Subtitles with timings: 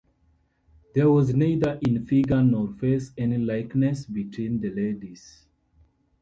[0.95, 5.45] There was neither in figure nor face any likeness between the ladies.